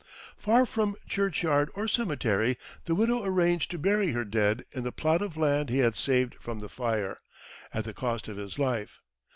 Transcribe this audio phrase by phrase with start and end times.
[0.35, 5.21] Far from churchyard or cemetery, the widow arranged to bury her dead in the plot
[5.21, 7.19] of land he had saved from the fire,
[7.71, 8.99] at the cost of his life.